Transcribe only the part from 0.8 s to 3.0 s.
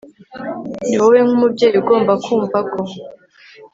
ni wowe nk'umubyeyi ugomba kumva ko